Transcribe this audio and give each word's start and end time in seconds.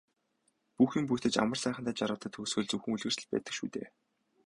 Бүх 0.77 0.91
юм 0.99 1.05
бүтэж 1.11 1.33
амар 1.43 1.59
сайхандаа 1.61 1.95
жаргадаг 1.99 2.31
төгсгөл 2.33 2.67
зөвхөн 2.69 2.93
үлгэрт 2.95 3.19
л 3.23 3.29
байдаг 3.31 3.53
шүү 3.57 3.67
дээ. 3.73 3.87